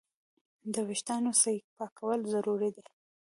[0.73, 2.83] د وېښتیانو صحیح پاکوالی ضروري دی.